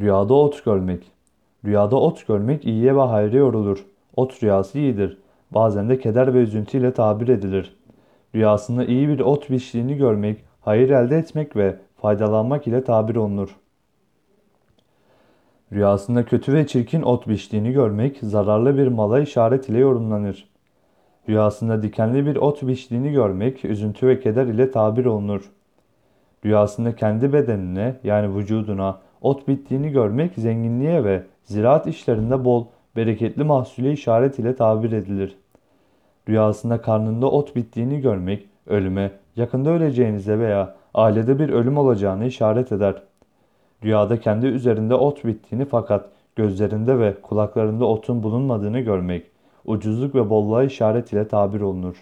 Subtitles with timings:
[0.00, 1.12] Rüyada ot görmek.
[1.64, 3.86] Rüyada ot görmek iyiye ve hayra yorulur.
[4.16, 5.18] Ot rüyası iyidir.
[5.50, 7.76] Bazen de keder ve üzüntüyle tabir edilir.
[8.34, 13.56] Rüyasında iyi bir ot biçtiğini görmek, hayır elde etmek ve faydalanmak ile tabir olunur.
[15.72, 20.48] Rüyasında kötü ve çirkin ot biçtiğini görmek, zararlı bir mala işaret ile yorumlanır.
[21.28, 25.52] Rüyasında dikenli bir ot biçtiğini görmek, üzüntü ve keder ile tabir olunur.
[26.44, 32.66] Rüyasında kendi bedenine yani vücuduna ot bittiğini görmek zenginliğe ve ziraat işlerinde bol,
[32.96, 35.36] bereketli mahsule işaret ile tabir edilir.
[36.28, 43.02] Rüyasında karnında ot bittiğini görmek ölüme, yakında öleceğinize veya ailede bir ölüm olacağını işaret eder.
[43.84, 49.26] Rüyada kendi üzerinde ot bittiğini fakat gözlerinde ve kulaklarında otun bulunmadığını görmek,
[49.64, 51.96] ucuzluk ve bolluğa işaret ile tabir olunur.